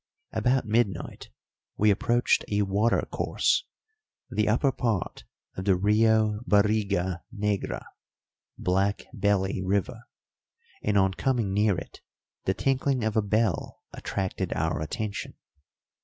About 0.31 0.65
midnight 0.65 1.29
we 1.77 1.91
approached 1.91 2.43
a 2.49 2.63
watercourse, 2.63 3.65
the 4.31 4.49
upper 4.49 4.71
part 4.71 5.25
of 5.55 5.65
the 5.65 5.75
Rio 5.75 6.39
Barriga 6.47 7.21
Negra 7.31 7.85
Black 8.57 9.03
Belly 9.13 9.61
River 9.63 10.05
and 10.81 10.97
on 10.97 11.13
coming 11.13 11.53
near 11.53 11.77
it 11.77 12.01
the 12.45 12.55
tinkling 12.55 13.03
of 13.03 13.15
a 13.15 13.21
bell 13.21 13.83
attracted 13.93 14.51
our 14.53 14.81
attention. 14.81 15.35